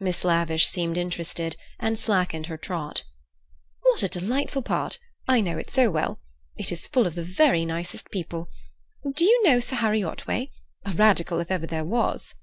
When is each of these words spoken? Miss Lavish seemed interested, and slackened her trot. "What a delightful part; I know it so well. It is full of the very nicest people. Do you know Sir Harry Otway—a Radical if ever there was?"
Miss 0.00 0.24
Lavish 0.24 0.66
seemed 0.66 0.96
interested, 0.96 1.54
and 1.78 1.98
slackened 1.98 2.46
her 2.46 2.56
trot. 2.56 3.04
"What 3.82 4.02
a 4.02 4.08
delightful 4.08 4.62
part; 4.62 4.98
I 5.28 5.42
know 5.42 5.58
it 5.58 5.68
so 5.68 5.90
well. 5.90 6.22
It 6.56 6.72
is 6.72 6.86
full 6.86 7.06
of 7.06 7.14
the 7.14 7.22
very 7.22 7.66
nicest 7.66 8.10
people. 8.10 8.48
Do 9.12 9.26
you 9.26 9.42
know 9.44 9.60
Sir 9.60 9.76
Harry 9.76 10.02
Otway—a 10.02 10.92
Radical 10.92 11.38
if 11.38 11.50
ever 11.50 11.66
there 11.66 11.84
was?" 11.84 12.34